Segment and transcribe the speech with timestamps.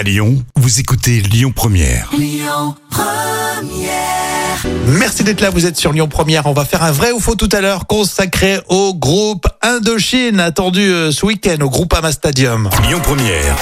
[0.00, 2.10] À Lyon, vous écoutez Lyon Première.
[4.86, 6.46] Merci d'être là, vous êtes sur Lyon Première.
[6.46, 10.80] On va faire un vrai ou faux tout à l'heure consacré au groupe Indochine attendu
[10.80, 12.70] euh, ce week-end au groupe Ama Stadium.
[12.88, 13.58] Lyon Première.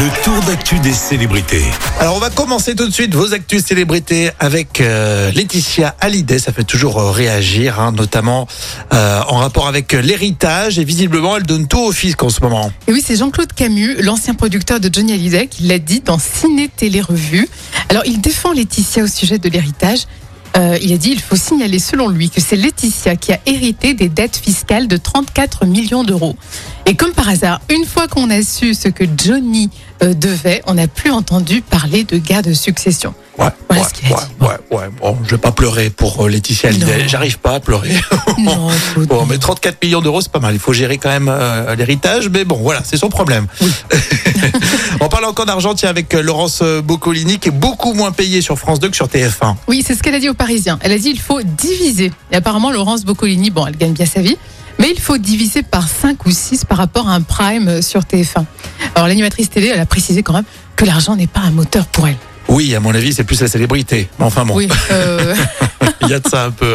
[0.00, 1.62] Le tour d'actu des célébrités.
[1.98, 6.38] Alors on va commencer tout de suite vos actus célébrités avec euh, Laetitia Hallyday.
[6.38, 8.48] Ça fait toujours euh, réagir, hein, notamment
[8.94, 10.78] euh, en rapport avec l'héritage.
[10.78, 12.72] Et visiblement, elle donne tout au fisc en ce moment.
[12.88, 16.70] Et oui, c'est Jean-Claude Camus, l'ancien producteur de Johnny Hallyday, qui l'a dit dans Ciné
[16.74, 17.46] Télé Revue.
[17.90, 20.06] Alors, il défend Laetitia au sujet de l'héritage.
[20.56, 23.94] Euh, il a dit il faut signaler selon lui que c'est Laetitia qui a hérité
[23.94, 26.36] des dettes fiscales de 34 millions d'euros.
[26.86, 29.70] Et comme par hasard, une fois qu'on a su ce que Johnny
[30.02, 33.14] euh, devait, on n'a plus entendu parler de gars de succession.
[33.40, 34.44] Ouais, Voilà ouais, ouais, dit.
[34.44, 34.88] ouais, ouais.
[35.00, 37.08] Bon, je vais pas pleurer pour euh, Laetitia Hallyday.
[37.08, 37.90] J'arrive pas à pleurer.
[38.38, 38.68] Non,
[39.08, 40.54] Bon, mais 34 millions d'euros, c'est pas mal.
[40.54, 43.46] Il faut gérer quand même euh, l'héritage, mais bon, voilà, c'est son problème.
[45.00, 48.58] On parle encore d'argent, tiens, avec euh, Laurence Boccolini, qui est beaucoup moins payée sur
[48.58, 49.56] France 2 que sur TF1.
[49.68, 50.78] Oui, c'est ce qu'elle a dit aux Parisiens.
[50.82, 52.12] Elle a dit il faut diviser.
[52.32, 54.36] Et apparemment, Laurence Boccolini, bon, elle gagne bien sa vie,
[54.78, 58.44] mais il faut diviser par 5 ou 6 par rapport à un prime sur TF1.
[58.94, 60.44] Alors, l'animatrice télé, elle a précisé quand même
[60.76, 62.16] que l'argent n'est pas un moteur pour elle.
[62.50, 64.08] Oui, à mon avis, c'est plus la célébrité.
[64.18, 65.36] Enfin bon, Oui, euh,
[66.02, 66.74] il y a de ça un peu.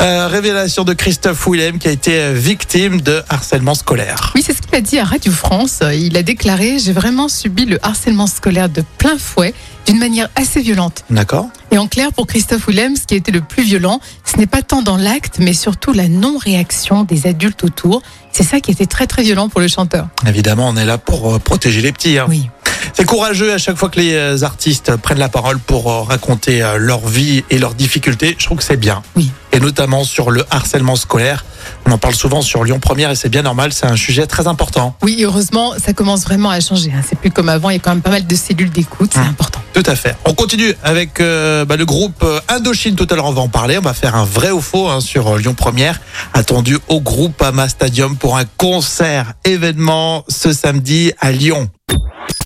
[0.00, 4.32] Euh, révélation de Christophe Willem, qui a été euh, victime de harcèlement scolaire.
[4.34, 5.80] oui c'est ce qu'il a dit à Radio France.
[5.94, 9.52] Il a déclaré J'ai vraiment subi le harcèlement scolaire de plein fouet,
[9.92, 11.04] d'une manière assez violente.
[11.10, 14.46] D'accord Et en clair, pour Christophe Willem, ce qui été le plus violent, ce n'est
[14.46, 18.02] pas tant dans l'acte, mais surtout la non-réaction des adultes autour.
[18.32, 20.08] C'est ça qui était très très violent pour le chanteur.
[20.26, 22.16] Évidemment, on est là pour euh, protéger les petits.
[22.18, 22.24] hein.
[22.28, 22.48] Oui.
[22.94, 26.64] C'est courageux à chaque fois que les euh, artistes prennent la parole pour euh, raconter
[26.78, 28.34] leur vie et leurs difficultés.
[28.38, 29.02] Je trouve que c'est bien.
[29.14, 29.30] Oui.
[29.52, 31.44] Et notamment sur le harcèlement scolaire.
[31.86, 33.72] On en parle souvent sur Lyon Première et c'est bien normal.
[33.72, 34.96] C'est un sujet très important.
[35.02, 36.90] Oui, heureusement, ça commence vraiment à changer.
[36.96, 37.02] hein.
[37.08, 37.68] C'est plus comme avant.
[37.70, 39.10] Il y a quand même pas mal de cellules d'écoute.
[39.14, 39.26] C'est Hum.
[39.28, 39.60] important.
[39.72, 40.14] Tout à fait.
[40.26, 42.94] On continue avec euh, bah, le groupe euh, Indochine.
[42.94, 43.78] Tout à l'heure, on va en parler.
[43.78, 46.00] On va faire un vrai ou faux hein, sur euh, Lyon Première,
[46.34, 51.70] attendu au groupe Ama Stadium pour un concert événement ce samedi à Lyon.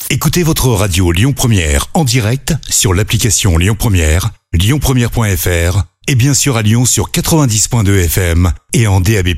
[0.09, 6.56] Écoutez votre radio Lyon Première en direct sur l'application Lyon Première, lyonpremière.fr et bien sûr
[6.56, 9.34] à Lyon sur 90.2 FM et en DAB+.